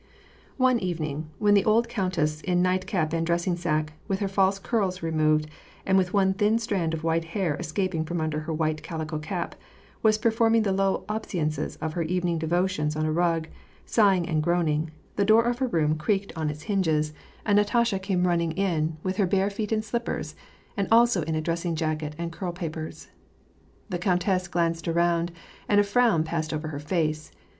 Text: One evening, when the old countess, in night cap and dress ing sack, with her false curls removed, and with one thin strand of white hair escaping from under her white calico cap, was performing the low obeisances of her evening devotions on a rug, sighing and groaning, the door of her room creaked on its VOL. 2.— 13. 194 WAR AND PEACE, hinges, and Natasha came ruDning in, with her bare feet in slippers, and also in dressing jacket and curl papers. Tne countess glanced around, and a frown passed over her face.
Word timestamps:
One 0.57 0.79
evening, 0.79 1.29
when 1.37 1.53
the 1.53 1.63
old 1.63 1.87
countess, 1.87 2.41
in 2.41 2.63
night 2.63 2.87
cap 2.87 3.13
and 3.13 3.23
dress 3.23 3.45
ing 3.45 3.55
sack, 3.55 3.93
with 4.07 4.17
her 4.17 4.27
false 4.27 4.57
curls 4.57 5.03
removed, 5.03 5.45
and 5.85 5.95
with 5.95 6.11
one 6.11 6.33
thin 6.33 6.57
strand 6.57 6.95
of 6.95 7.03
white 7.03 7.23
hair 7.37 7.55
escaping 7.59 8.03
from 8.03 8.19
under 8.19 8.39
her 8.39 8.51
white 8.51 8.81
calico 8.81 9.19
cap, 9.19 9.53
was 10.01 10.17
performing 10.17 10.63
the 10.63 10.71
low 10.71 11.05
obeisances 11.07 11.75
of 11.75 11.93
her 11.93 12.01
evening 12.01 12.39
devotions 12.39 12.95
on 12.95 13.05
a 13.05 13.11
rug, 13.11 13.47
sighing 13.85 14.27
and 14.27 14.41
groaning, 14.41 14.89
the 15.17 15.23
door 15.23 15.43
of 15.43 15.59
her 15.59 15.67
room 15.67 15.95
creaked 15.95 16.33
on 16.35 16.49
its 16.49 16.65
VOL. 16.65 16.77
2.— 16.77 16.81
13. 16.81 17.13
194 17.45 17.45
WAR 17.45 17.45
AND 17.45 17.45
PEACE, 17.45 17.45
hinges, 17.45 17.45
and 17.45 17.55
Natasha 17.57 17.99
came 17.99 18.23
ruDning 18.23 18.57
in, 18.57 18.97
with 19.03 19.17
her 19.17 19.27
bare 19.27 19.51
feet 19.51 19.71
in 19.71 19.83
slippers, 19.83 20.33
and 20.75 20.87
also 20.91 21.21
in 21.25 21.39
dressing 21.43 21.75
jacket 21.75 22.15
and 22.17 22.31
curl 22.31 22.51
papers. 22.51 23.09
Tne 23.91 24.01
countess 24.01 24.47
glanced 24.47 24.87
around, 24.87 25.31
and 25.69 25.79
a 25.79 25.83
frown 25.83 26.23
passed 26.23 26.51
over 26.51 26.69
her 26.69 26.79
face. 26.79 27.31